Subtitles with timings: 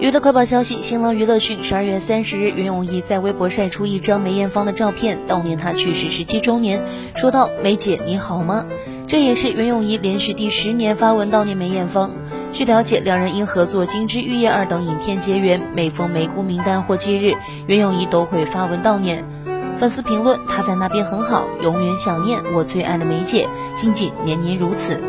[0.00, 8.66] 娱乐快报消息：新浪娱乐讯，十二月三十日，袁咏仪在微博晒出一张梅艳芳的照片，悼念她去世十七周年，说道：“梅姐，你好吗？”
[9.08, 12.10] 这也是袁咏仪连续第十年发文悼念梅艳芳。
[12.52, 17.34] 据了解，两人因合作《金枝玉叶二》等影片结缘，每逢梅姑名单或忌日，
[17.66, 19.24] 袁咏仪都会发文悼念。
[19.78, 23.48] 粉丝评论：“她在那边很好，永远想念我最爱的梅姐，
[23.78, 25.00] 仅仅年年如此。”